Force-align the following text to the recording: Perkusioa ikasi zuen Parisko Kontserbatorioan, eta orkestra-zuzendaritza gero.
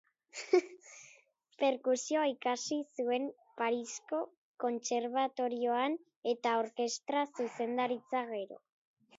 Perkusioa 1.63 2.23
ikasi 2.31 2.79
zuen 3.01 3.27
Parisko 3.61 4.23
Kontserbatorioan, 4.65 5.99
eta 6.35 6.55
orkestra-zuzendaritza 6.65 8.29
gero. 8.33 8.61